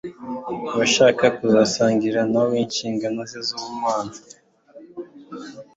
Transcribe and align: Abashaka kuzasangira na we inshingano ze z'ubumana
Abashaka 0.73 1.23
kuzasangira 1.37 2.21
na 2.33 2.41
we 2.47 2.55
inshingano 2.65 3.19
ze 3.29 3.39
z'ubumana 3.47 4.17